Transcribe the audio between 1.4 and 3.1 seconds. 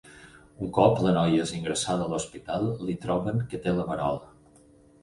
és ingressada a l'hospital, li